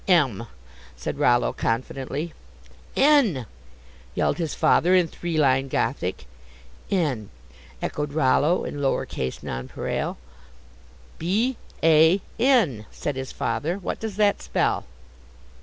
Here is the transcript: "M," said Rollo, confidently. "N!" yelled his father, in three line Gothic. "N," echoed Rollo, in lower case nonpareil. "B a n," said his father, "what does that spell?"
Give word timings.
"M," 0.07 0.47
said 0.97 1.19
Rollo, 1.19 1.53
confidently. 1.53 2.33
"N!" 2.95 3.45
yelled 4.15 4.39
his 4.39 4.55
father, 4.55 4.95
in 4.95 5.07
three 5.07 5.37
line 5.37 5.67
Gothic. 5.67 6.25
"N," 6.89 7.29
echoed 7.83 8.11
Rollo, 8.11 8.63
in 8.65 8.81
lower 8.81 9.05
case 9.05 9.43
nonpareil. 9.43 10.17
"B 11.19 11.55
a 11.83 12.19
n," 12.39 12.87
said 12.89 13.15
his 13.15 13.31
father, 13.31 13.77
"what 13.77 13.99
does 13.99 14.15
that 14.15 14.41
spell?" 14.41 14.85